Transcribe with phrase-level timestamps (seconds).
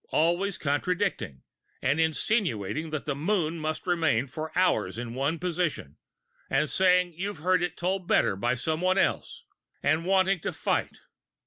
[0.09, 1.43] Always contradicting
[1.79, 5.97] and insinuating that the moon must remain for hours in one position
[6.49, 9.43] and saying you've heard it told better by some one else
[9.83, 10.97] and wanting to fight!